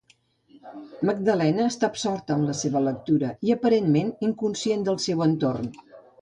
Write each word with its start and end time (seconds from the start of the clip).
Magdalena 1.09 1.67
està 1.71 1.89
absorta 1.95 2.37
en 2.41 2.45
la 2.51 2.55
seva 2.61 2.81
lectura 2.87 3.29
i 3.49 3.53
aparentment 3.57 4.11
inconscient 4.29 4.89
del 4.89 4.99
seu 5.05 5.23
entorn. 5.29 5.71